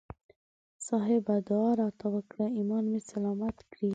صاحبه 0.87 1.35
دعا 1.49 1.71
راته 1.81 2.05
وکړه 2.15 2.45
ایمان 2.57 2.83
مې 2.91 2.99
سلامت 3.11 3.57
کړي. 3.71 3.89